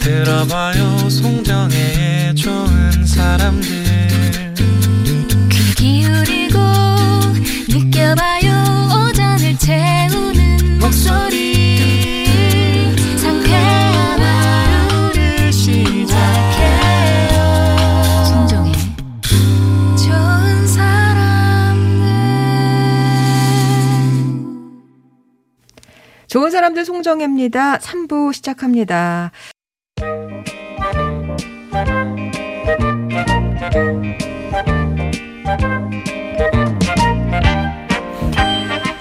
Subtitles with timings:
[0.00, 1.08] 들어봐요.
[1.08, 3.79] 송정의 좋은 사람들
[26.70, 27.78] 사람들 송정혜입니다.
[27.78, 29.32] 3부 시작합니다.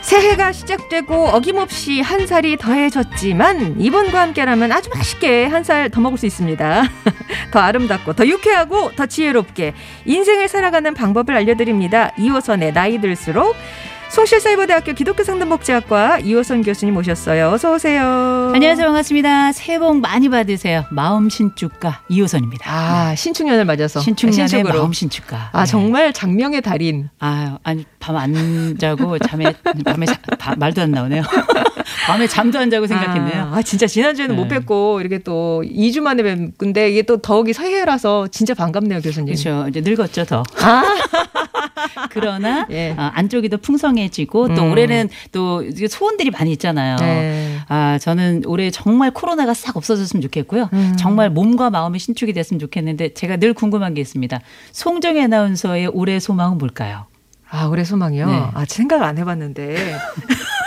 [0.01, 6.25] 새해가 시작되고 어김없이 한 살이 더해졌지만 이분과 함께라면 아주 맛있게 한 살 더 먹을 수
[6.25, 6.83] 있습니다.
[7.51, 9.73] 더 아름답고 더 유쾌하고 더 지혜롭게
[10.05, 12.11] 인생을 살아가는 방법을 알려드립니다.
[12.17, 13.55] 이호선의 나이 들수록
[14.09, 17.49] 송실사이버대학교 기독교상담복지학과 이호선 교수님 모셨어요.
[17.51, 18.51] 어서 오세요.
[18.55, 18.87] 안녕하세요.
[18.87, 19.51] 반갑습니다.
[19.51, 20.85] 새해 복 많이 받으세요.
[20.89, 22.65] 마음 신축가 이호선입니다.
[22.69, 24.79] 아 신축년을 맞아서 신축년의 신축으로.
[24.79, 25.49] 마음 신축가.
[25.53, 25.69] 아 네.
[25.69, 27.09] 정말 장명의 달인.
[27.19, 29.53] 아, 아니 밤 안 자고 잠에
[29.85, 31.21] 밤에 자- 바- 말도 안 나오네요.
[32.05, 33.43] 밤에 잠도 안 자고 생각했네요.
[33.51, 34.41] 아, 아, 진짜 지난주에는 네.
[34.41, 39.27] 못 뵙고 이렇게 또 2주 만에 뵙는데 이게 또 더욱이 새해라서 진짜 반갑네요 교수님.
[39.27, 39.65] 그렇죠.
[39.69, 40.43] 이제 늙었죠 더.
[40.61, 40.83] 아
[42.09, 42.93] 그러나 예.
[42.97, 44.71] 아, 안쪽이 더 풍성해지고 또 음.
[44.71, 46.95] 올해는 또 소원들이 많이 있잖아요.
[46.97, 47.57] 네.
[47.67, 50.69] 아, 저는 올해 정말 코로나가 싹 없어졌으면 좋겠고요.
[50.73, 50.95] 음.
[50.97, 54.39] 정말 몸과 마음이 신축이 됐으면 좋겠는데 제가 늘 궁금한 게 있습니다.
[54.71, 57.05] 송정혜 아나운서의 올해 소망은 뭘까요?
[57.49, 58.27] 아 올해 소망이요.
[58.27, 58.43] 네.
[58.53, 59.75] 아 생각 안 해봤는데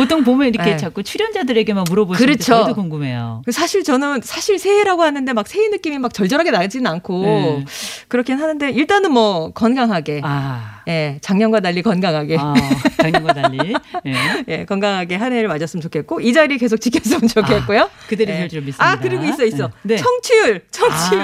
[0.00, 0.76] 보통 보면 이렇게 네.
[0.78, 2.62] 자꾸 출연자들에게만 물어보시는데 그렇죠.
[2.62, 3.42] 저도 궁금해요.
[3.52, 7.64] 사실 저는 사실 새해라고 하는데 막 새해 느낌이 막 절절하게 나지는 않고 네.
[8.08, 10.22] 그렇긴 하는데 일단은 뭐 건강하게.
[10.24, 12.38] 아, 예, 작년과 달리 건강하게.
[12.40, 12.54] 아
[12.96, 13.74] 작년과 달리
[14.06, 14.44] 예.
[14.48, 17.82] 예, 건강하게 한 해를 맞았으면 좋겠고 이 자리 계속 지켰으면 좋겠고요.
[17.82, 18.38] 아, 그대로 예.
[18.38, 18.90] 될줄 믿습니다.
[18.90, 19.70] 아 그리고 있어 있어.
[19.82, 19.96] 네.
[19.96, 21.20] 청취율, 청취율.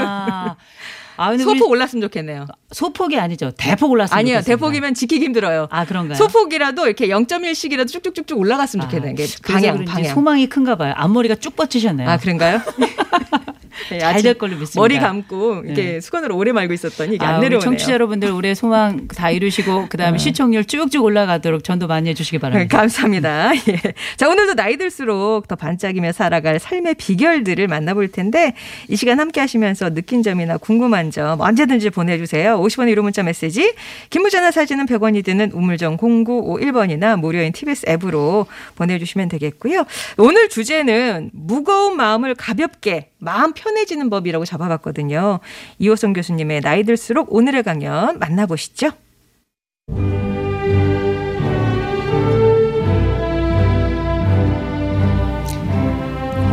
[1.17, 2.47] 아, 아 소폭 올랐으면 좋겠네요.
[2.73, 3.53] 소폭이 아니죠.
[3.57, 4.57] 대폭 올랐으면 아니요, 좋겠습니다.
[4.57, 5.69] 대폭이면 지키기 힘들어요.
[5.71, 6.17] 아 그런가요?
[6.17, 9.13] 소폭이라도 이렇게 0.1씩이라도 쭉쭉쭉쭉 올라갔으면 좋겠네요.
[9.13, 10.15] 이게 그래서 방향, 방향.
[10.15, 10.95] 소망이 큰가 봐요.
[10.97, 12.09] 앞머리가 쭉 뻗치셨네요.
[12.09, 12.61] 아 그런가요?
[13.91, 14.81] 네, 잘 아직 될 걸로 믿습니다.
[14.81, 16.01] 머리 감고 이렇게 네.
[16.01, 17.61] 수건으로 오래 말고 있었더니 이게 아, 안 내려오네요.
[17.61, 22.79] 청취자 여러분들 올해 소망 다 이루시고 그다음에 시청률 쭉쭉 올라가도록 전도 많이 해주시기 네, 바랍니다.
[22.79, 23.53] 감사합니다.
[23.69, 23.81] 예.
[24.17, 28.55] 자, 오늘도 나이 들수록 더 반짝이며 살아갈 삶의 비결들을 만나볼 텐데
[28.89, 32.61] 이 시간 함께 하시면서 느낀 점이나 궁금한 점 언제든지 보내주세요.
[32.61, 33.75] 50원의 유료 문자 메시지,
[34.11, 39.85] 김무자나 사진은 100원이 드는 우물정 0951번이나 무료인 TBS 앱으로 보내주시면 되겠고요.
[40.19, 45.41] 오늘 주제는 무거운 마음을 가볍게 마음 편해지는 법이라고 잡아봤거든요.
[45.79, 48.91] 이호성 교수님의 나이 들수록 오늘의 강연 만나보시죠.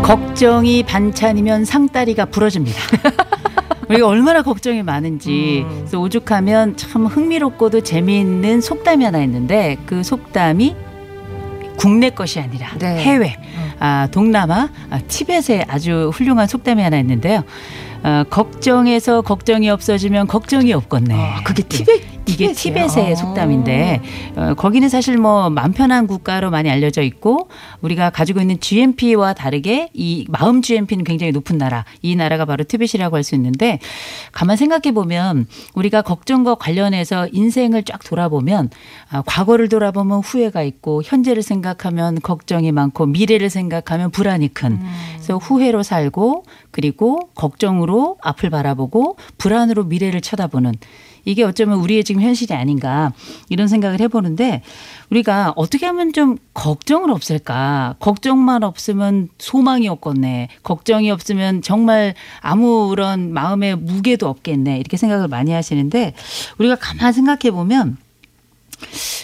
[0.03, 2.77] 걱정이 반찬이면 상다리가 부러집니다.
[3.89, 5.75] 우리가 얼마나 걱정이 많은지 음.
[5.79, 10.75] 그래서 오죽하면 참 흥미롭고도 재미있는 속담이 하나 있는데 그 속담이
[11.83, 12.95] 국내 것이 아니라 네.
[12.95, 13.71] 해외 음.
[13.79, 17.43] 아, 동남아 아, 티벳에 아주 훌륭한 속담이 하나 있는데요.
[18.03, 21.13] 어, 걱정에서 걱정이 없어지면 걱정이 없겠네.
[21.13, 22.87] 아, 그게 티벳 이게 티벳이에요?
[22.87, 23.15] 티벳의 아.
[23.15, 24.01] 속담인데
[24.35, 27.49] 어, 거기는 사실 뭐 마음 편한 국가로 많이 알려져 있고
[27.81, 33.15] 우리가 가지고 있는 GNP와 다르게 이 마음 GNP는 굉장히 높은 나라 이 나라가 바로 티벳이라고
[33.15, 33.79] 할 수 있는데
[34.33, 38.69] 가만 생각해 보면 우리가 걱정과 관련해서 인생을 쫙 돌아보면
[39.09, 44.79] 아, 과거를 돌아보면 후회가 있고 현재를 생각하면 걱정이 많고 미래를 생각하면 불안이 큰
[45.13, 50.73] 그래서 후회로 살고 그리고 걱정으로 앞을 바라보고 불안으로 미래를 쳐다보는
[51.25, 53.13] 이게 어쩌면 우리의 지금 현실이 아닌가
[53.49, 54.61] 이런 생각을 해보는데
[55.09, 57.95] 우리가 어떻게 하면 좀 걱정을 없앨까?
[57.99, 60.49] 걱정만 없으면 소망이 없겠네.
[60.63, 64.77] 걱정이 없으면 정말 아무런 마음의 무게도 없겠네.
[64.77, 66.13] 이렇게 생각을 많이 하시는데
[66.57, 67.97] 우리가 가만 생각해 보면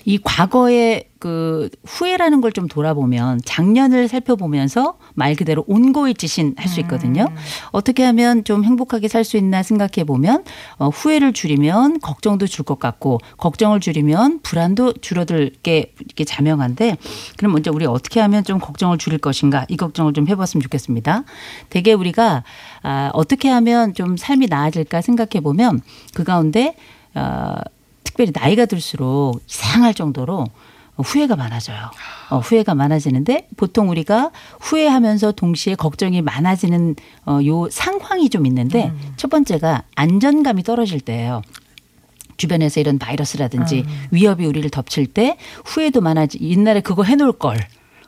[0.06, 7.28] 이 과거의 그 후회라는 걸 좀 돌아보면 작년을 살펴보면서 말 그대로 온고일지신 할 수 있거든요.
[7.72, 10.44] 어떻게 하면 좀 행복하게 살 수 있나 생각해 보면
[10.78, 16.98] 어, 후회를 줄이면 걱정도 줄 것 같고 걱정을 줄이면 불안도 줄어들 게 이렇게 자명한데
[17.38, 21.24] 그럼 먼저 우리 어떻게 하면 좀 걱정을 줄일 것인가 이 걱정을 좀 해봤으면 좋겠습니다.
[21.70, 22.44] 대개 우리가
[22.82, 25.82] 아, 어떻게 하면 좀 삶이 나아질까 생각해 보면
[26.14, 26.76] 그 가운데
[27.14, 27.56] 어,
[28.04, 30.48] 특별히 나이가 들수록 이상할 정도로
[30.98, 31.92] 후회가 많아져요.
[32.30, 39.30] 어, 후회가 많아지는데 보통 우리가 후회하면서 동시에 걱정이 많아지는 어, 요 상황이 좀 있는데 첫
[39.30, 41.42] 번째가 안전감이 떨어질 때예요.
[42.36, 47.58] 주변에서 이런 바이러스라든지 위협이 우리를 덮칠 때 후회도 많아지 옛날에 그거 해놓을 걸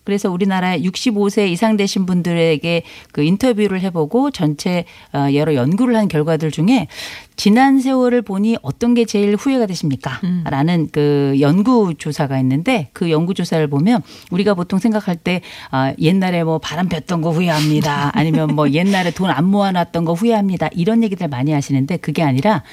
[0.03, 6.51] 그래서 우리나라에 65세 이상 되신 분들에게 그 인터뷰를 해보고 전체 어, 여러 연구를 한 결과들
[6.51, 6.87] 중에
[7.35, 10.19] 지난 세월을 보니 어떤 게 제일 후회가 되십니까?
[10.23, 10.43] 음.
[10.47, 16.43] 라는 그 연구 조사가 있는데 그 연구 조사를 보면 우리가 보통 생각할 때 아, 옛날에
[16.43, 18.11] 뭐 바람 폈던 거 후회합니다.
[18.17, 20.67] 아니면 뭐 옛날에 돈 안 모아놨던 거 후회합니다.
[20.73, 22.63] 이런 얘기들 많이 하시는데 그게 아니라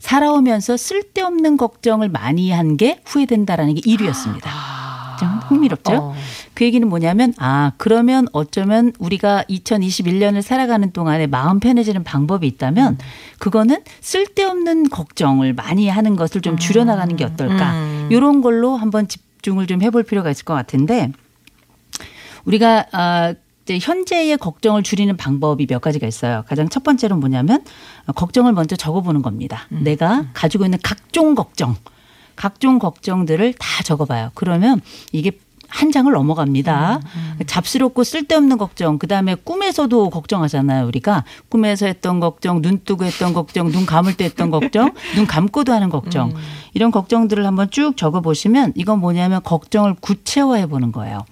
[0.00, 4.42] 살아오면서 쓸데없는 걱정을 많이 한 게 후회된다라는 게 1위였습니다.
[4.42, 4.79] 좀
[5.50, 5.92] 흥미롭죠?
[5.92, 6.14] 어.
[6.54, 12.98] 그 얘기는 뭐냐면 아 그러면 어쩌면 우리가 2021년을 살아가는 동안에 마음 편해지는 방법이 있다면
[13.38, 18.08] 그거는 쓸데없는 걱정을 많이 하는 것을 좀 줄여나가는 게 어떨까 음.
[18.10, 21.12] 이런 걸로 한번 집중을 좀 해볼 필요가 있을 것 같은데
[22.44, 23.34] 우리가 아
[23.68, 26.42] 현재의 걱정을 줄이는 방법이 몇 가지가 있어요.
[26.48, 27.62] 가장 첫 번째로 뭐냐면
[28.06, 29.66] 어, 걱정을 먼저 적어보는 겁니다.
[29.68, 31.76] 내가 가지고 있는 각종 걱정,
[32.40, 34.30] 각종 걱정들을 다 적어봐요.
[34.34, 34.80] 그러면
[35.12, 35.32] 이게
[35.68, 37.00] 한 장을 넘어갑니다.
[37.46, 40.86] 잡스럽고 쓸데없는 걱정, 그 다음에 꿈에서도 걱정하잖아요.
[40.86, 45.70] 우리가 꿈에서 했던 걱정, 눈 뜨고 했던 걱정, 눈 감을 때 했던 걱정, 눈 감고도
[45.70, 46.32] 하는 걱정.
[46.72, 51.26] 이런 걱정들을 한번 쭉 적어보시면 이건 뭐냐면 걱정을 구체화해 보는 거예요.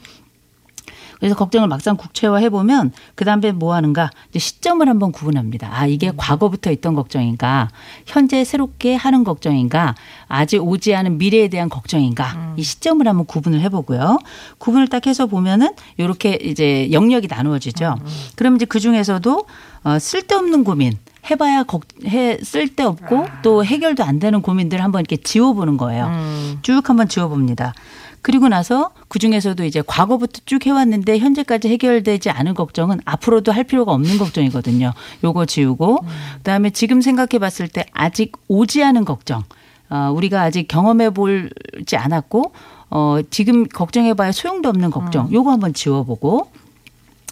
[1.19, 5.69] 그래서 걱정을 막상 구체화해 보면 그 다음에 뭐 하는가 이제 시점을 한번 구분합니다.
[5.73, 7.69] 아 이게 과거부터 있던 걱정인가,
[8.06, 9.94] 현재 새롭게 하는 걱정인가,
[10.29, 14.19] 아직 오지 않은 미래에 대한 걱정인가 이 시점을 한번 구분을 해보고요.
[14.59, 17.97] 구분을 딱 해서 보면은 이렇게 이제 영역이 나누어지죠.
[18.37, 19.47] 그럼 이제 그 중에서도
[19.85, 20.99] 어, 쓸데없는 고민.
[21.31, 26.06] 해봐야 걱, 해, 쓸데없고 또 해결도 안 되는 고민들을 한번 이렇게 지워보는 거예요.
[26.06, 26.59] 음.
[26.62, 27.75] 쭉 한번 지워봅니다.
[28.23, 33.93] 그리고 나서 그 중에서도 이제 과거부터 쭉 해왔는데 현재까지 해결되지 않은 걱정은 앞으로도 할 필요가
[33.93, 34.93] 없는 걱정이거든요.
[35.25, 36.05] 요거 지우고
[36.38, 39.44] 그다음에 지금 생각해 봤을 때 아직 오지 않은 걱정.
[39.91, 42.53] 어, 우리가 아직 경험해 보지 않았고
[42.91, 45.32] 어, 지금 걱정해 봐야 소용도 없는 걱정.
[45.32, 46.50] 요거 한번 지워보고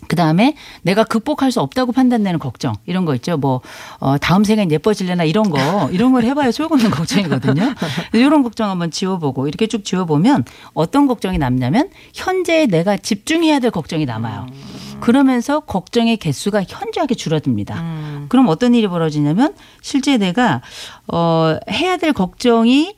[0.09, 3.37] 그 다음에 내가 극복할 수 없다고 판단되는 걱정 이런 거 있죠.
[3.37, 3.61] 뭐
[3.99, 7.75] 어, 다음 생엔 예뻐질래나 이런 거 이런 걸 해봐야 소용없는 걱정이거든요.
[8.13, 10.45] 이런 걱정 한번 지워보고 이렇게 쭉 지워보면
[10.75, 14.47] 어떤 걱정이 남냐면 현재에 내가 집중해야 될 걱정이 남아요.
[15.01, 18.27] 그러면서 걱정의 개수가 현저하게 줄어듭니다.
[18.29, 20.63] 그럼 어떤 일이 벌어지냐면 실제 내가
[21.09, 22.97] 어, 해야 될 걱정이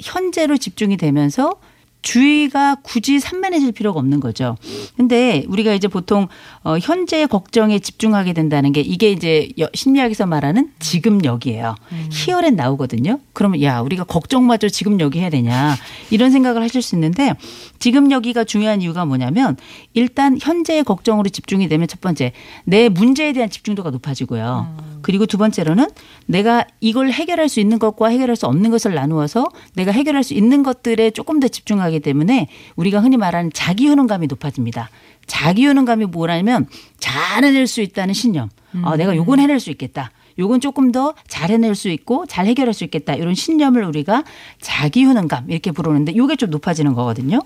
[0.00, 1.56] 현재로 집중이 되면서
[2.02, 4.56] 주의가 굳이 산만해질 필요가 없는 거죠.
[4.96, 6.28] 근데 우리가 이제 보통
[6.62, 11.74] 어 현재 걱정에 집중하게 된다는 게 이게 이제 여- 심리학에서 말하는 지금 여기예요.
[12.10, 13.20] 히어엔 나오거든요.
[13.32, 15.76] 그러면 야 우리가 걱정마저 지금 여기 해야 되냐
[16.10, 17.34] 이런 생각을 하실 수 있는데
[17.78, 19.56] 지금 여기가 중요한 이유가 뭐냐면
[19.94, 22.32] 일단 현재의 걱정으로 집중이 되면 첫 번째
[22.64, 24.74] 내 문제에 대한 집중도가 높아지고요.
[25.02, 25.88] 그리고 두 번째로는
[26.26, 30.62] 내가 이걸 해결할 수 있는 것과 해결할 수 없는 것을 나누어서 내가 해결할 수 있는
[30.62, 34.90] 것들에 조금 더 집중하기 때문에 우리가 흔히 말하는 자기 효능감이 높아집니다.
[35.26, 36.66] 자기 효능감이 뭐라면
[36.98, 38.48] 잘 해낼 수 있다는 신념.
[38.82, 40.10] 아, 내가 요건 해낼 수 있겠다.
[40.38, 43.14] 요건 조금 더 잘 해낼 수 있고 잘 해결할 수 있겠다.
[43.14, 44.24] 이런 신념을 우리가
[44.60, 47.40] 자기 효능감 이렇게 부르는데 요게 좀 높아지는 거거든요.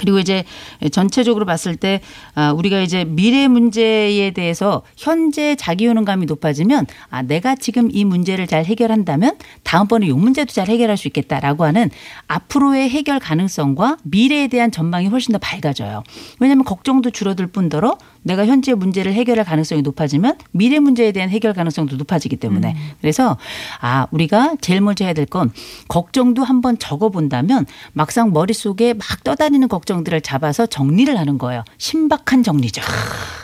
[0.00, 0.44] 그리고 이제
[0.92, 2.00] 전체적으로 봤을 때
[2.34, 8.46] 아, 우리가 이제 미래 문제에 대해서 현재 자기 효능감이 높아지면 아 내가 지금 이 문제를
[8.46, 11.90] 잘 해결한다면 다음번에 요 문제도 잘 해결할 수 있겠다라고 하는
[12.28, 16.02] 앞으로의 해결 가능성과 미래에 대한 전망이 훨씬 더 밝아져요.
[16.38, 21.96] 왜냐하면 걱정도 줄어들 뿐더러 내가 현재 문제를 해결할 가능성이 높아지면 미래 문제에 대한 해결 가능성도
[21.96, 23.36] 높아지기 때문에 그래서
[23.80, 25.52] 아 우리가 제일 먼저 해야 될 건
[25.88, 31.62] 걱정도 한번 적어본다면 막상 머릿속에 막 떠다니는 걱정들을 잡아서 정리를 하는 거예요.
[31.78, 32.82] 신박한 정리죠.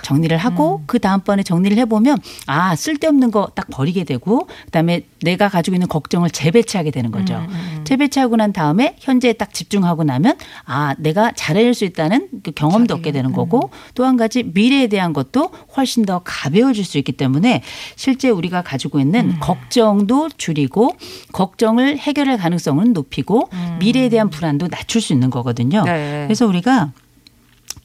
[0.02, 5.76] 정리를 하고 그 다음번에 정리를 해보면 아 쓸데없는 거 딱 버리게 되고 그다음에 내가 가지고
[5.76, 7.42] 있는 걱정을 재배치하게 되는 거죠.
[7.84, 13.12] 재배치하고 난 다음에 현재에 딱 집중하고 나면 아 내가 잘해낼 수 있다는 그 경험도 얻게
[13.12, 17.62] 되는 거고 또한 가지 미래에 대한 것도 훨씬 더 가벼워질 수 있기 때문에
[17.96, 20.96] 실제 우리가 가지고 있는 걱정도 줄이고
[21.32, 25.82] 걱정을 해결할 가능성은 높이고 미래에 대한 불안도 낮출 수 있는 거거든요.
[25.84, 26.24] 네.
[26.26, 26.92] 그래서 우리가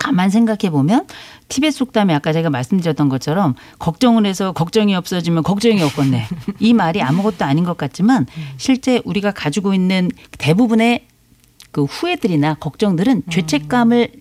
[0.02, 1.06] 가만 생각해 보면
[1.52, 6.26] 티벳 속담에 아까 제가 말씀드렸던 것처럼 걱정을 해서 걱정이 없어지면 걱정이 없겠네.
[6.60, 11.08] 이 말이 아무것도 아닌 것 같지만 실제 우리가 가지고 있는 대부분의
[11.72, 14.12] 그 후회들이나 걱정들은 죄책감을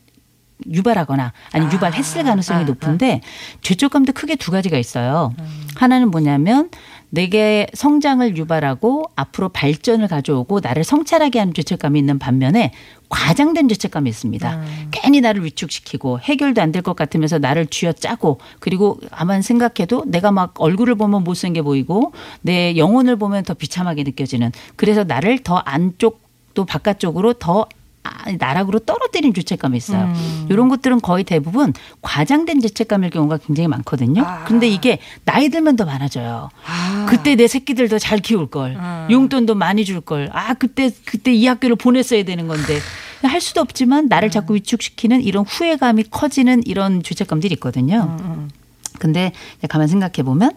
[0.73, 3.21] 유발하거나 아니면 유발했을 가능성이 높은데
[3.63, 5.33] 죄책감도 크게 두 가지가 있어요.
[5.77, 6.69] 하나는 뭐냐면
[7.11, 12.73] 내게 성장을 유발하고 앞으로 발전을 가져오고 나를 성찰하게 하는 죄책감이 있는 반면에
[13.09, 14.63] 과장된 죄책감이 있습니다.
[14.93, 20.55] 괜히 나를 위축시키고 해결도 안 될 것 같으면서 나를 쥐어짜고 그리고 아만 생각해도 내가 막
[20.61, 22.13] 얼굴을 보면 못생겨 보이고
[22.43, 26.21] 내 영혼을 보면 더 비참하게 느껴지는 그래서 나를 더 안쪽
[26.55, 27.67] 또 바깥쪽으로 더 아,
[28.39, 30.05] 나락으로 떨어뜨린 죄책감이 있어요.
[30.05, 30.47] 음.
[30.51, 34.23] 이런 것들은 거의 대부분 과장된 죄책감일 경우가 굉장히 많거든요.
[34.23, 34.45] 아.
[34.45, 36.49] 근데 이게 나이 들면 더 많아져요.
[36.67, 37.07] 아.
[37.09, 38.77] 그때 내 새끼들도 잘 키울 걸.
[38.77, 39.09] 음.
[39.11, 40.31] 용돈도 많이 줄 걸.
[40.33, 42.79] 아, 그때 그때 이 학교를 보냈어야 되는 건데.
[43.23, 44.31] 할 수도 없지만 나를 음.
[44.31, 48.17] 자꾸 위축시키는 이런 후회감이 커지는 이런 죄책감들이 있거든요.
[48.21, 48.49] 음,
[48.99, 50.53] 근데 이제 가만 생각해 보면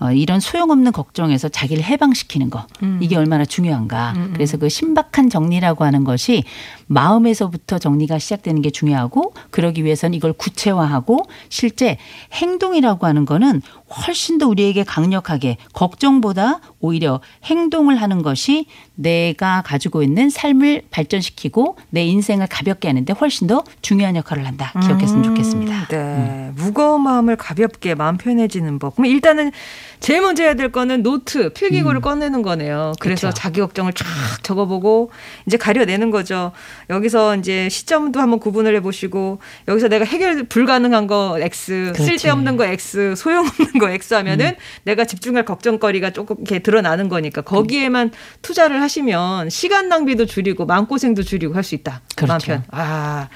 [0.00, 2.98] 어, 이런 소용없는 걱정에서 자기를 해방시키는 거 음.
[3.02, 4.14] 이게 얼마나 중요한가.
[4.32, 6.44] 그래서 그 신박한 정리라고 하는 것이
[6.86, 11.98] 마음에서부터 정리가 시작되는 게 중요하고 그러기 위해서는 이걸 구체화하고 실제
[12.32, 13.62] 행동이라고 하는 거는
[14.06, 22.04] 훨씬 더 우리에게 강력하게 걱정보다 오히려 행동을 하는 것이 내가 가지고 있는 삶을 발전시키고 내
[22.04, 24.72] 인생을 가볍게 하는데 훨씬 더 중요한 역할을 한다.
[24.82, 25.88] 기억했으면 좋겠습니다.
[25.88, 26.52] 네.
[26.56, 28.96] 무거운 마음을 가볍게 마음 편해지는 법.
[28.96, 29.52] 그럼 일단은
[30.00, 32.92] 제일 먼저 해야 될 거는 노트, 필기구를 꺼내는 거네요.
[33.00, 33.30] 그래서 음.
[33.30, 33.34] 그렇죠.
[33.34, 34.04] 자기 걱정을 쫙
[34.42, 35.10] 적어보고
[35.46, 36.52] 이제 가려내는 거죠.
[36.90, 42.02] 여기서 이제 시점도 한번 구분을 해보시고 여기서 내가 해결 불가능한 거 X, 그렇지.
[42.02, 42.06] 음.
[42.18, 48.10] 쓸데없는 거 X, 소용없는 거 X 하면은 내가 집중할 걱정거리가 조금 이렇게 드러나는 거니까 거기에만
[48.42, 52.00] 투자를 하시면 시간 낭비도 줄이고 마음고생도 줄이고 할 수 있다.
[52.16, 52.46] 그렇죠.
[52.46, 52.62] 표현.
[52.70, 53.28] 아.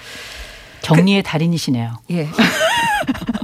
[0.81, 1.99] 정리의 달인이시네요.
[2.13, 2.29] 예.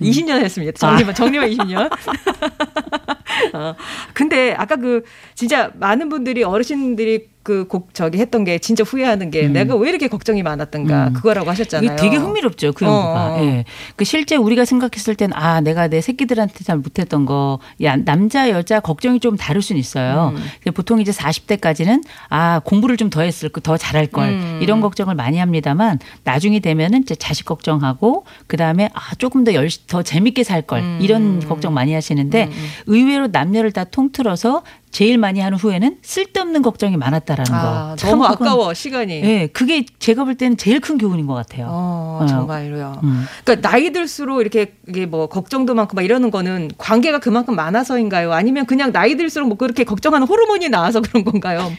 [0.00, 0.72] 20년 했습니다.
[0.78, 1.90] 정리만, 정리만 20년.
[3.54, 3.74] 어,
[4.12, 5.02] 근데 아까 그
[5.34, 10.06] 진짜 많은 분들이 어르신들이 그 곡 저기 했던 게 진짜 후회하는 게 내가 왜 이렇게
[10.08, 11.12] 걱정이 많았던가 음.
[11.14, 11.96] 그거라고 하셨잖아요.
[11.96, 12.72] 되게 흥미롭죠.
[12.72, 13.26] 그 어, 연구가.
[13.36, 13.42] 어.
[13.42, 13.64] 예.
[13.96, 17.58] 그 실제 우리가 생각했을 땐 아, 내가 내 새끼들한테 잘 못했던 거.
[17.82, 20.34] 야, 남자, 여자 걱정이 좀 다를 수는 있어요.
[20.66, 20.72] 음.
[20.72, 24.28] 보통 이제 40대까지는 아, 공부를 좀 더 했을 거, 더 잘할 걸.
[24.28, 24.58] 음.
[24.60, 29.84] 이런 걱정을 많이 합니다만 나중이 되면은 이제 자식 걱정하고 그 다음에 아, 조금 더 열심
[29.86, 30.80] 더 재밌게 살 걸.
[30.80, 30.98] 음.
[31.00, 32.68] 이런 걱정 많이 하시는데 음, 음.
[32.86, 37.56] 의외로 남녀를 다 통틀어서 제일 많이 하는 후회는 쓸데없는 걱정이 많았다라는 거.
[37.58, 39.12] 아, 참 너무 그건- 아까워 시간이.
[39.22, 41.66] 예, 그게 제가 볼 때는 제일 큰 교훈인 것 같아요.
[41.70, 42.26] 어, 어.
[42.26, 43.00] 정말로요.
[43.04, 43.24] 음.
[43.44, 48.32] 그러니까 나이 들수록 이렇게 이게 뭐 걱정도 많고 막 이러는 거는 관계가 그만큼 많아서인가요?
[48.32, 51.70] 아니면 그냥 나이 들수록 뭐 그렇게 걱정하는 호르몬이 나와서 그런 건가요?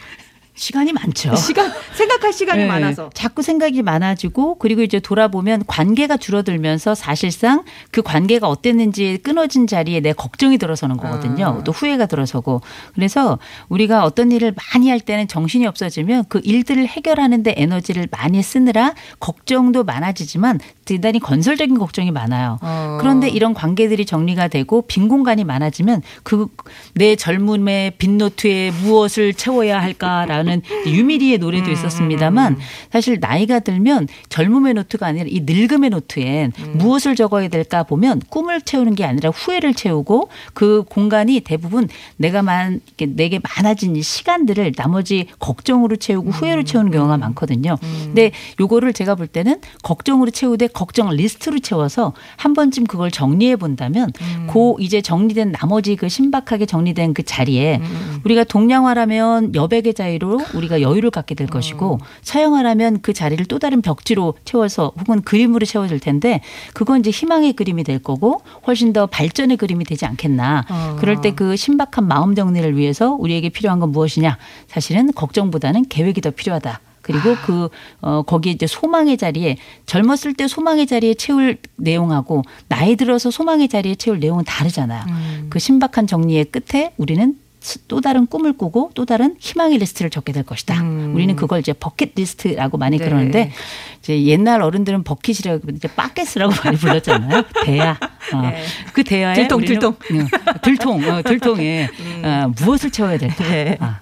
[0.60, 1.36] 시간이 많죠.
[1.38, 2.68] 시간 생각할 시간이 네.
[2.68, 3.10] 많아서.
[3.14, 10.14] 자꾸 생각이 많아지고 그리고 이제 돌아보면 관계가 줄어들면서 사실상 그 관계가 어땠는지 끊어진 자리에 내
[10.14, 11.60] 걱정이 들어서는 거거든요.
[11.60, 11.64] 아.
[11.64, 12.62] 또 후회가 들어서고
[12.94, 13.40] 그래서
[13.70, 19.84] 우리가 어떤 일을 많이 할 때는 정신이 없어지면 그 일들을 해결하는데 에너지를 많이 쓰느라 걱정도
[19.84, 22.60] 많아지지만 대단히 건설적인 걱정이 많아요.
[22.62, 22.98] 어.
[23.00, 26.48] 그런데 이런 관계들이 정리가 되고 빈 공간이 많아지면 그
[26.94, 30.49] 내 젊음의 빈 노트에 무엇을 채워야 할까라는
[30.86, 32.58] 유미리의 음, 노래도 있었습니다만
[32.92, 36.74] 사실 나이가 들면 젊음의 노트가 아니라 이 늙음의 노트엔 음.
[36.78, 41.88] 무엇을 적어야 될까 보면 꿈을 채우는 게 아니라 후회를 채우고 그 공간이 대부분
[42.18, 46.32] 내가 만 내게 많아진 이 시간들을 나머지 걱정으로 채우고 음.
[46.32, 47.78] 후회로 채우는 경우가 많거든요.
[48.06, 54.12] 근데 요거를 제가 볼 때는 걱정으로 채우되 걱정 리스트로 채워서 한 번쯤 그걸 정리해 본다면
[54.22, 54.48] 음.
[54.48, 60.82] 고 이제 정리된 나머지 그 신박하게 정리된 그 자리에 음, 우리가 동양화라면 여백의 자유로 우리가
[60.82, 62.00] 여유를 갖게 될 것이고 음.
[62.22, 66.42] 서양화라면 그 자리를 또 다른 벽지로 채워서 혹은 그림으로 채워질 텐데
[66.74, 70.66] 그건 이제 희망의 그림이 될 거고 훨씬 더 발전의 그림이 되지 않겠나.
[70.70, 70.96] 어.
[71.00, 74.38] 그럴 때 그 신박한 마음 정리를 위해서 우리에게 필요한 건 무엇이냐?
[74.68, 76.80] 사실은 걱정보다는 계획이 더 필요하다.
[77.02, 77.42] 그리고 아.
[77.46, 77.70] 그,
[78.02, 83.96] 어, 거기에 이제 소망의 자리에 젊었을 때 소망의 자리에 채울 내용하고 나이 들어서 소망의 자리에
[83.96, 85.06] 채울 내용은 다르잖아요.
[85.08, 85.48] 음.
[85.50, 87.49] 그 신박한 정리의 끝에 우리는 스-
[87.88, 90.82] 또 다른 꿈을 꾸고 또 다른 희망의 리스트를 적게 될 것이다.
[90.82, 91.14] 음.
[91.14, 93.04] 우리는 그걸 이제 버킷 리스트라고 많이 네.
[93.06, 93.52] 그러는데
[94.00, 97.44] 이제 옛날 어른들은 버킷이라고 이제 빠켓이라고 많이 불렀잖아요.
[97.66, 98.00] 대야.
[98.34, 98.42] 어.
[98.42, 98.64] 네.
[98.94, 99.92] 그 대야에 들통, 들통.
[99.92, 101.90] 어, 들통, 어, 들통에
[102.24, 103.44] 어, 무엇을 채워야 될까?
[103.44, 103.78] 네.
[103.80, 104.00] 아,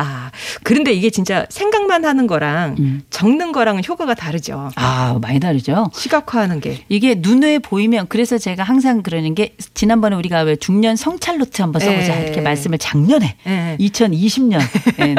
[0.00, 0.30] 아,
[0.62, 3.02] 그런데 이게 진짜 생각만 하는 거랑 음.
[3.10, 4.70] 적는 거랑은 효과가 다르죠.
[4.76, 5.90] 아, 많이 다르죠.
[5.92, 6.82] 시각화하는 게.
[6.88, 11.80] 이게 눈에 보이면 그래서 제가 항상 그러는 게 지난번에 우리가 왜 중년 성찰 노트 한번
[11.80, 12.24] 써보자 예.
[12.24, 13.76] 이렇게 말씀을 작년에 예.
[13.78, 14.60] 2020년
[15.00, 15.14] 예,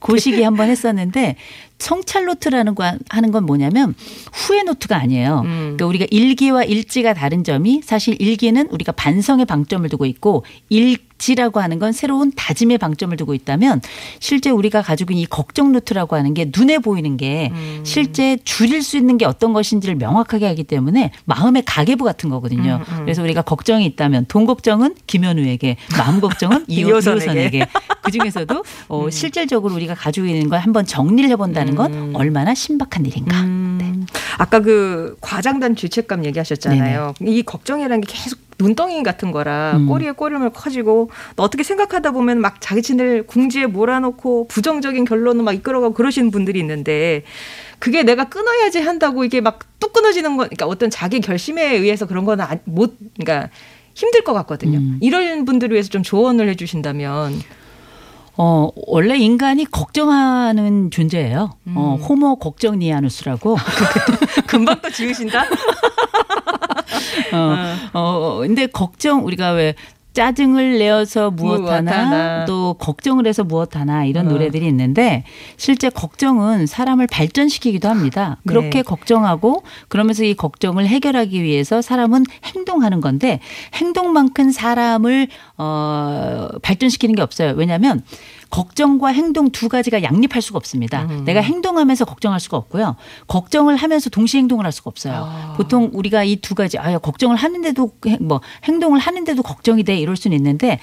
[0.00, 1.36] 그 시기에 한번 했었는데
[1.78, 3.94] 성찰 노트라는 거 하는 건 뭐냐면
[4.32, 5.42] 후회 노트가 아니에요.
[5.44, 5.58] 음.
[5.76, 11.78] 그러니까 우리가 일기와 일지가 다른 점이 사실 일기는 우리가 반성에 방점을 두고 있고 일지라고 하는
[11.78, 13.80] 건 새로운 다짐에 방점을 두고 있다면
[14.18, 17.82] 실제 우리가 가지고 있는 이 걱정 노트라고 하는 게 눈에 보이는 게 음.
[17.84, 22.80] 실제 줄일 수 있는 게 어떤 것인지를 명확하게 하기 때문에 마음의 가계부 같은 거거든요.
[22.88, 23.04] 음, 음.
[23.04, 27.66] 그래서 우리가 걱정이 있다면 돈 걱정은 김현우에게, 마음 걱정은 이호- 이호선에게.
[28.02, 32.12] 그 중에서도 어, 실질적으로 우리가 가지고 있는 걸 한번 정리를 해본다는 건 음.
[32.16, 33.40] 얼마나 신박한 일인가.
[33.42, 34.06] 음,
[34.38, 37.14] 아까 그 과장된 죄책감 얘기하셨잖아요.
[37.20, 39.86] 이 걱정이라는 게 계속 눈덩이 같은 거라 음.
[39.86, 45.94] 꼬리에 꼬리물 커지고 또 어떻게 생각하다 보면 막 자기친을 궁지에 몰아놓고 부정적인 결론을 막 이끌어가고
[45.94, 47.24] 그러시는 분들이 있는데
[47.78, 52.24] 그게 내가 끊어야지 한다고 이게 막 뚝 끊어지는 거, 그러니까 어떤 자기 결심에 의해서 그런
[52.24, 53.50] 거는 안- 못, 그러니까
[53.94, 54.78] 힘들 것 같거든요.
[54.78, 54.98] 음.
[55.02, 57.34] 이런 분들을 위해서 좀 조언을 해 주신다면.
[58.38, 61.50] 어, 원래 인간이 걱정하는 존재예요.
[61.74, 62.02] 어, 음.
[62.02, 63.56] 호모 걱정니아누스라고.
[64.46, 65.44] 금방 또 지으신다?
[67.32, 69.74] 어, 어, 근데 걱정 우리가 왜
[70.12, 72.44] 짜증을 내어서 무엇하나 무엇하나.
[72.44, 74.30] 또 걱정을 해서 무엇 하나 이런 어.
[74.30, 75.24] 노래들이 있는데
[75.56, 78.36] 실제 걱정은 사람을 발전시키기도 합니다.
[78.42, 78.52] 네.
[78.52, 83.40] 그렇게 걱정하고 그러면서 이 걱정을 해결하기 위해서 사람은 행동하는 건데
[83.74, 87.54] 행동만큼 사람을 어 발전시키는 게 없어요.
[87.56, 88.02] 왜냐하면
[88.52, 91.04] 걱정과 행동 두 가지가 양립할 수가 없습니다.
[91.10, 91.24] 음.
[91.24, 92.96] 내가 행동하면서 걱정할 수가 없고요.
[93.26, 95.14] 걱정을 하면서 동시에 행동을 할 수가 없어요.
[95.26, 95.54] 아.
[95.56, 100.16] 보통 우리가 이 두 가지 아야 걱정을 하는데도 행- 뭐 행동을 하는데도 걱정이 돼 이럴
[100.16, 100.78] 수는 있는데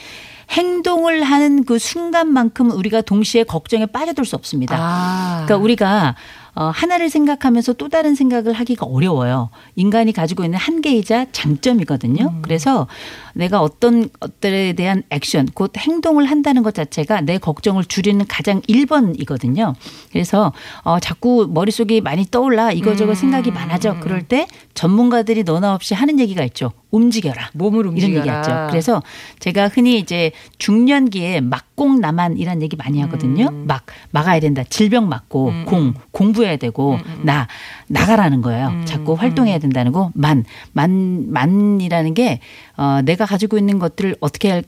[0.50, 4.76] 행동을 하는 그 순간만큼 우리가 동시에 걱정에 빠져들 수 없습니다.
[4.80, 5.44] 아.
[5.46, 6.16] 그러니까 우리가
[6.56, 9.50] 어, 하나를 생각하면서 또 다른 생각을 하기가 어려워요.
[9.76, 12.26] 인간이 가지고 있는 한계이자 장점이거든요.
[12.34, 12.42] 음.
[12.42, 12.88] 그래서
[13.34, 19.74] 내가 어떤 것들에 대한 액션, 곧 행동을 한다는 것 자체가 내 걱정을 줄이는 가장 1번이거든요.
[20.12, 23.16] 그래서 어, 자꾸 머릿속이 많이 떠올라 이거저거 음.
[23.16, 24.00] 생각이 많아져.
[24.00, 26.72] 그럴 때 전문가들이 너나 없이 하는 얘기가 있죠.
[26.92, 27.52] 움직여라.
[27.54, 28.20] 몸을 이런 움직여라.
[28.20, 28.68] 얘기했죠.
[28.70, 29.04] 그래서
[29.40, 33.50] 제가 흔히 이제 중년기에 막공나만이란 얘기 많이 하거든요.
[33.50, 33.66] 음.
[33.68, 34.64] 막 막아야 된다.
[34.64, 37.20] 질병 막고 음, 공 공부해야 되고 음, 음.
[37.24, 37.48] 나
[37.90, 38.68] 나가라는 거예요.
[38.68, 40.12] 음, 자꾸 활동해야 된다는 거.
[40.14, 42.40] 만 만 만이라는 게
[42.78, 44.64] 어, 내가 가지고 있는 것들을 어떻게 할,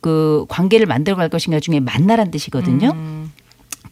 [0.00, 2.90] 그 관계를 만들어갈 것인가 중에 만나란 뜻이거든요.
[2.94, 3.32] 음.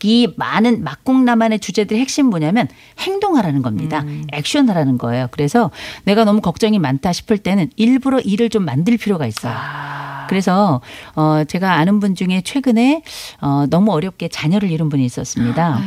[0.03, 2.69] 이 많은 막공나만의 주제들의 핵심 뭐냐면
[2.99, 4.01] 행동하라는 겁니다.
[4.01, 4.25] 음.
[4.33, 5.29] 액션하라는 거예요.
[5.31, 5.71] 그래서
[6.05, 9.53] 내가 너무 걱정이 많다 싶을 때는 일부러 일을 좀 만들 필요가 있어요.
[9.55, 10.27] 아.
[10.31, 10.81] 그래서
[11.17, 13.03] 어 제가 아는 분 중에 최근에
[13.43, 15.81] 어 너무 어렵게 자녀를 잃은 분이 있었습니다.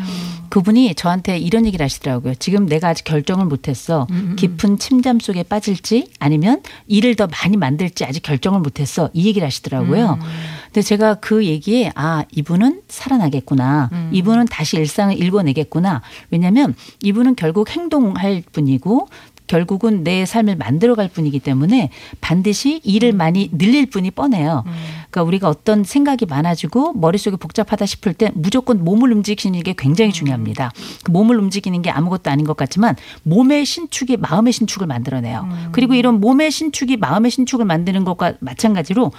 [0.54, 2.36] 그분이 저한테 이런 얘기를 하시더라고요.
[2.36, 4.06] 지금 내가 아직 결정을 못했어.
[4.12, 9.10] 음, 깊은 침잠 속에 빠질지 아니면 일을 더 많이 만들지 아직 결정을 못했어.
[9.14, 10.20] 이 얘기를 하시더라고요.
[10.22, 10.30] 음.
[10.74, 13.90] 근데 제가 그 얘기에 아 이분은 살아나겠구나.
[13.92, 14.10] 음.
[14.12, 16.02] 이분은 다시 일상을 읽어내겠구나.
[16.32, 19.08] 왜냐하면 이분은 결국 행동할 분이고
[19.48, 21.90] 결국은 내 삶을 만들어갈 뿐이기 때문에
[22.22, 24.64] 반드시 일을 많이 늘릴 뿐이 뻔해요.
[25.12, 30.72] 그러니까 우리가 어떤 생각이 많아지고 머릿속이 복잡하다 싶을 때 무조건 몸을 움직이는 게 굉장히 중요합니다.
[31.04, 35.70] 그 몸을 움직이는 게 아무것도 아닌 것 같지만 몸의 신축이 마음의 신축을 만들어내요.
[35.72, 39.12] 그리고 이런 몸의 신축이 마음의 신축을 만드는 것과 마찬가지로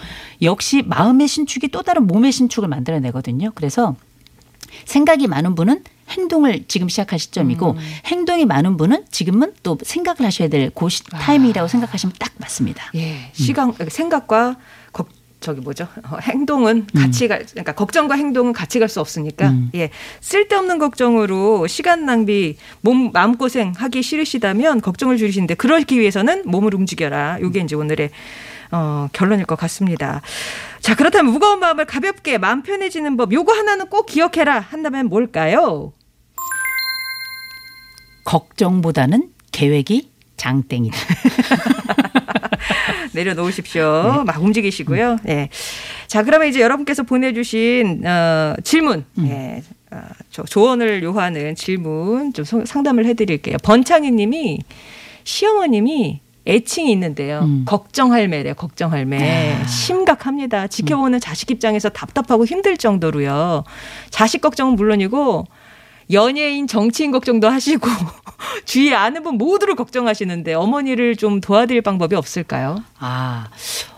[0.42, 3.52] 역시 마음의 신축 이 또 다른 몸의 신축을 만들어내거든요.
[3.54, 3.96] 그래서
[4.84, 7.76] 생각이 많은 분은 행동을 지금 시작할 시점이고
[8.06, 12.90] 행동이 많은 분은 지금은 또 생각을 하셔야 될그 타이밍이라고 생각하시면 딱 맞습니다.
[12.94, 14.56] 예, 시간 생각과
[14.92, 15.08] 걱
[15.40, 15.86] 저기 뭐죠?
[16.10, 19.70] 어, 행동은 같이 갈 그러니까 걱정과 행동은 같이 갈 수 없으니까 음.
[19.74, 26.74] 예 쓸데없는 걱정으로 시간 낭비 몸 마음 고생 하기 싫으시다면 걱정을 줄이시는데 그러기 위해서는 몸을
[26.74, 27.38] 움직여라.
[27.42, 28.10] 요게 이제 오늘의
[28.74, 30.20] 어, 결론일 것 같습니다.
[30.80, 35.92] 자 그렇다면 무거운 마음을 가볍게 마음 편해지는 법 요거 하나는 꼭 기억해라 한다면 뭘까요?
[38.24, 40.96] 걱정보다는 계획이 장땡이다.
[43.14, 44.24] 내려놓으십시오.
[44.26, 45.18] 막 움직이시고요.
[45.28, 45.48] 예.
[46.08, 49.62] 자, 그러면 이제 여러분께서 보내주신 어, 질문, 예.
[49.92, 53.58] 어, 저 조언을 요하는 질문 좀 소- 상담을 해드릴게요.
[53.62, 54.58] 번창희님이
[55.22, 57.40] 시어머님이 애칭이 있는데요.
[57.40, 57.64] 음.
[57.66, 58.54] 걱정할매래요.
[58.54, 59.54] 걱정할매.
[59.62, 59.66] 아.
[59.66, 60.66] 심각합니다.
[60.66, 63.64] 지켜보는 자식 입장에서 답답하고 힘들 정도로요.
[64.10, 65.46] 자식 걱정은 물론이고
[66.12, 67.88] 연예인, 정치인 걱정도 하시고
[68.66, 72.82] 주위에 아는 분 모두를 걱정하시는데 어머니를 좀 도와드릴 방법이 없을까요?
[72.98, 73.48] 아,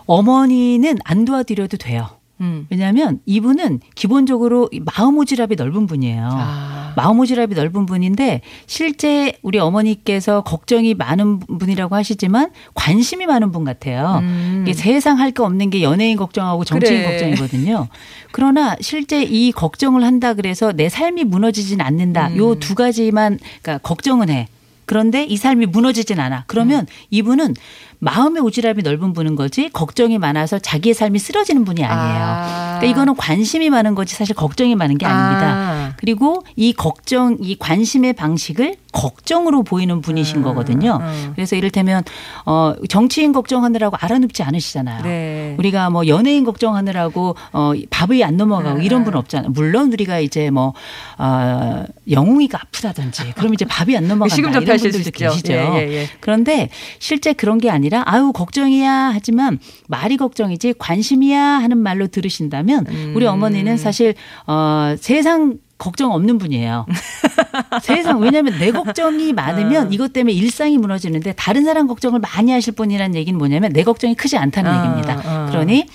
[0.07, 2.09] 어머니는 안 도와드려도 돼요.
[2.41, 2.67] 음.
[2.71, 6.29] 왜냐하면 이분은 기본적으로 이 마음 오지랖이 넓은 분이에요.
[6.31, 6.93] 아.
[6.97, 14.19] 마음 오지랖이 넓은 분인데 실제 우리 어머니께서 걱정이 많은 분이라고 하시지만 관심이 많은 분 같아요.
[14.23, 14.65] 음.
[14.67, 17.11] 이게 세상 할 거 없는 게 연예인 걱정하고 정치인 그래.
[17.11, 17.89] 걱정이거든요.
[18.33, 22.29] 그러나 실제 이 걱정을 한다 그래서 내 삶이 무너지진 않는다.
[22.29, 22.37] 음.
[22.37, 24.49] 요두 가지만 그러니까 걱정은 해.
[24.87, 26.45] 그런데 이 삶이 무너지진 않아.
[26.47, 26.87] 그러면 음.
[27.11, 27.55] 이분은
[27.99, 32.25] 마음의 오지랖이 넓은 분인 거지 걱정이 많아서 자기의 삶이 쓰러지는 분이 아니에요.
[32.25, 32.77] 아.
[32.79, 35.47] 그러니까 이거는 관심이 많은 거지 사실 걱정이 많은 게 아닙니다.
[35.47, 35.93] 아.
[35.97, 40.99] 그리고 이 걱정, 이 관심의 방식을 걱정으로 보이는 분이신 음, 거거든요.
[41.01, 41.33] 음.
[41.35, 42.03] 그래서 이를테면
[42.45, 45.03] 어 정치인 걱정하느라고 알아눕지 않으시잖아요.
[45.03, 45.36] 네.
[45.59, 48.83] 우리가 뭐 연예인 걱정하느라고 어 밥이 안 넘어가고 아.
[48.83, 49.51] 이런 분 없잖아요.
[49.51, 50.75] 물론 우리가 이제 뭐
[51.19, 55.19] 어, 영웅이가 아프다든지 그럼 이제 밥이 안 넘어간다 시금 이런 접하실 수 분들도.
[55.31, 55.53] 계시죠.
[55.53, 56.09] 예, 예, 예.
[56.21, 63.13] 그런데 실제 그런 게 아니라 아유 걱정이야 하지만 말이 걱정이지 관심이야 하는 말로 들으신다면 음.
[63.17, 64.15] 우리 어머니는 사실
[64.47, 66.87] 어 세상 걱정 없는 분이에요.
[67.83, 69.91] 세상 왜냐하면 내 걱정이 많으면 어.
[69.91, 74.37] 이것 때문에 일상이 무너지는데 다른 사람 걱정을 많이 하실 분이라는 얘기는 뭐냐면 내 걱정이 크지
[74.37, 75.23] 않다는 어, 얘기입니다.
[75.25, 75.47] 어.
[75.51, 75.87] 그러니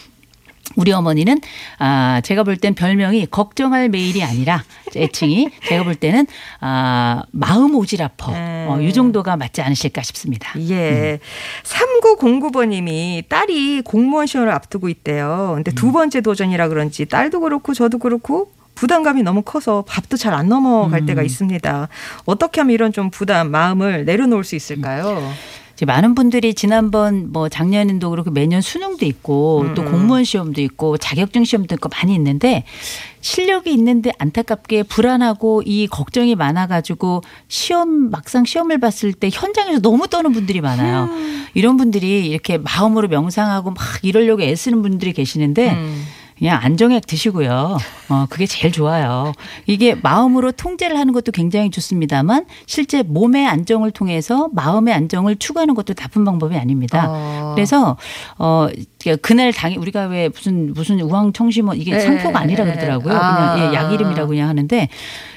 [0.78, 1.42] 우리 어머니는
[1.80, 4.64] 아 제가 볼 땐 별명이 걱정할 매일이 아니라
[4.96, 6.28] 애칭이 제가 볼 때는
[6.60, 8.68] 아 마음 오지랖퍼 네.
[8.70, 10.54] 어, 이 정도가 맞지 않으실까 싶습니다.
[10.70, 11.14] 예.
[11.14, 11.18] 음.
[11.64, 15.54] 3909번님이 딸이 공무원 시험을 앞두고 있대요.
[15.56, 15.76] 근데 음.
[15.76, 21.02] 두 번째 도전이라 그런지 딸도 그렇고 저도 그렇고 부담감이 너무 커서 밥도 잘 안 넘어갈
[21.02, 21.06] 음.
[21.06, 21.90] 때가 있습니다.
[22.26, 25.22] 어떻게 하면 이런 좀 부담, 마음을 내려놓을 수 있을까요?
[25.86, 29.92] 많은 분들이 지난번 뭐 작년에도 그렇고 매년 수능도 있고 또 음.
[29.92, 32.64] 공무원 시험도 있고 자격증 시험도 있고 많이 있는데
[33.22, 40.34] 실력이 있는데 안타깝게 불안하고 이 걱정이 많아가지고 시험 막상 시험을 봤을 때 현장에서 너무 떠는
[40.34, 41.06] 분들이 많아요.
[41.12, 41.48] 음.
[41.56, 46.06] 이런 분들이 이렇게 마음으로 명상하고 막 이러려고 애쓰는 분들이 계시는데 음.
[46.42, 47.78] 그냥 안정액 드시고요.
[48.10, 49.32] 어, 그게 제일 좋아요.
[49.68, 55.94] 이게 마음으로 통제를 하는 것도 굉장히 좋습니다만 실제 몸의 안정을 통해서 마음의 안정을 추구하는 것도
[55.94, 57.06] 나쁜 방법이 아닙니다.
[57.10, 57.52] 어.
[57.54, 57.96] 그래서
[58.40, 58.68] 어
[59.22, 63.16] 그날 당일 우리가 왜 무슨 무슨 우황 청심원 이게 예, 상표가 아니라 예, 그러더라고요.
[63.16, 63.54] 아.
[63.54, 64.90] 그냥 예, 약 이름이라고 그냥 하는데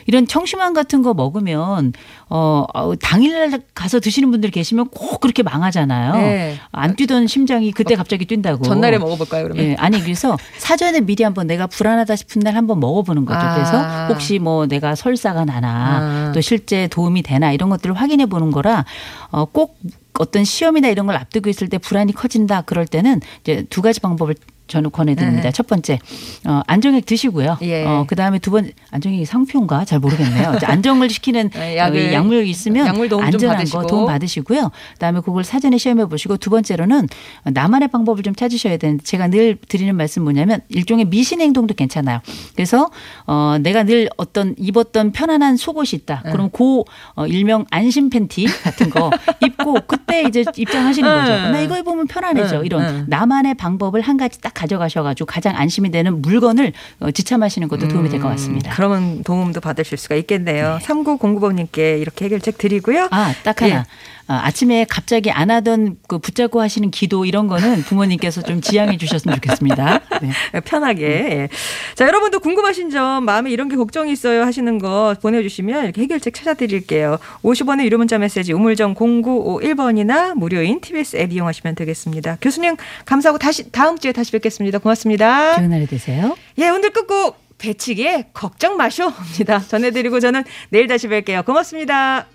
[0.07, 1.93] 이런 청심환 같은 거 먹으면
[2.31, 6.15] 어 어, 당일날 가서 드시는 분들 계시면 꼭 그렇게 망하잖아요.
[6.15, 6.57] 네.
[6.73, 8.65] 안 뛰던 심장이 그때 갑자기 뛴다고.
[8.65, 9.65] 전날에 먹어볼까요, 그러면?
[9.65, 13.39] 예, 아니 그래서 사전 에 미리 한번 내가 불안하다 싶은 날 한번 먹어보는 거죠.
[13.41, 13.55] 아.
[13.55, 16.33] 그래서 혹시 뭐 내가 설사가 나나 아.
[16.35, 18.85] 또 실제 도움이 되나 이런 것들을 확인해 보는 거라
[19.31, 19.79] 어, 꼭
[20.19, 24.35] 어떤 시험이나 이런 걸 앞두고 있을 때 불안이 커진다 그럴 때는 이제 두 가지 방법을
[24.67, 25.43] 저는 권해드립니다.
[25.43, 25.53] 네.
[25.53, 25.99] 첫 번째,
[26.47, 27.59] 어, 안정액 드시고요.
[27.63, 27.85] 예.
[27.85, 29.85] 어, 그 다음에 두 번, 안정액이 상표인가?
[29.85, 30.59] 잘 모르겠네요.
[30.63, 33.65] 안정을 시키는 네, 약을, 어, 이 약물 있으면 약물 안전한.
[33.67, 34.71] 거 도움 받으시고요.
[34.95, 37.09] 그다음에 그걸 사전에 시험해 보시고 두 번째로는
[37.45, 42.21] 나만의 방법을 좀 찾으셔야 되는데 제가 늘 드리는 말씀 뭐냐면 일종의 미신 행동도 괜찮아요.
[42.55, 42.91] 그래서
[43.27, 46.23] 어 내가 늘 어떤 입었던 편안한 속옷이 있다.
[46.25, 46.33] 네.
[46.33, 46.83] 그럼 그
[47.15, 49.11] 어, 일명 안심 팬티 같은 거
[49.43, 51.33] 입고 그때 이제 입장하시는 거죠.
[51.33, 51.51] 네.
[51.51, 52.61] 나 이거 입으면 편안해져.
[52.61, 52.67] 네.
[52.67, 53.05] 이런 네.
[53.09, 58.21] 나만의 방법을 한 가지 딱 가져가셔가지고 가장 안심이 되는 물건을 어, 지참하시는 것도 도움이 될
[58.21, 58.71] 것 같습니다.
[58.71, 60.79] 음, 그러면 도움도 받으실 수가 있겠네요.
[60.83, 63.09] 3909번님께 이렇게 해결책 드리고요.
[63.11, 63.77] 아, 딱 하나.
[63.81, 63.85] 예.
[64.27, 69.37] 아, 아침에 갑자기 안 하던 그 붙잡고 하시는 기도 이런 거는 부모님께서 좀 지양해 주셨으면
[69.37, 70.01] 좋겠습니다.
[70.23, 70.61] 네.
[70.65, 71.05] 편하게.
[71.05, 71.49] 예.
[71.95, 77.19] 자, 여러분도 궁금하신 점, 마음에 이런 게 걱정이 있어요 하시는 거 보내주시면 이렇게 해결책 찾아드릴게요.
[77.43, 82.39] 50원의 유료 문자 메시지 우물정 0951번이나 무료인 TBS 앱 이용하시면 되겠습니다.
[82.41, 84.79] 교수님 감사하고 다시 다음 주에 다시 뵙겠습니다.
[84.79, 85.57] 고맙습니다.
[85.57, 86.37] 좋은 하루 되세요.
[86.59, 89.61] 예, 오늘 끝곡 배치기의 걱정 마쇼입니다.
[89.69, 91.45] 전해드리고 저는 내일 다시 뵐게요.
[91.45, 92.34] 고맙습니다.